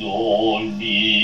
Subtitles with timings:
[0.00, 1.17] Lord be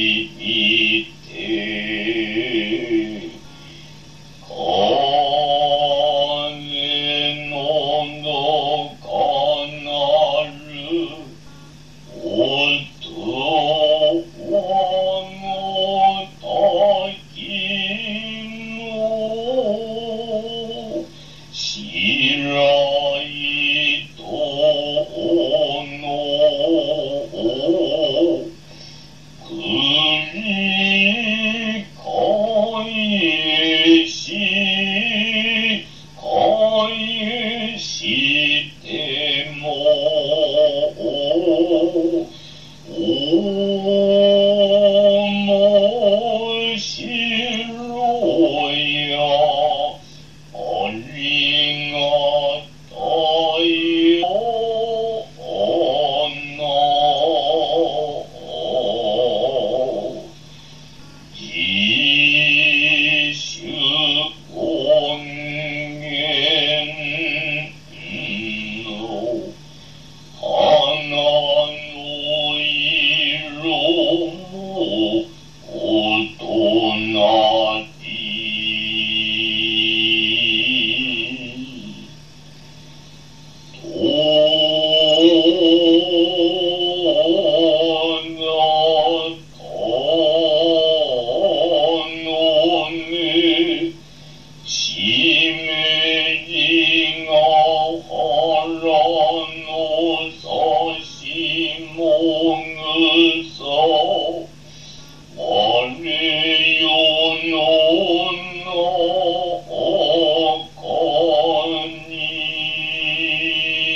[37.05, 38.73] 日西。